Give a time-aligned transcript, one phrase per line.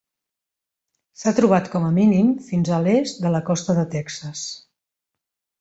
[1.23, 4.51] S'ha trobat com a mínim fins a l'est de la costa de Texas.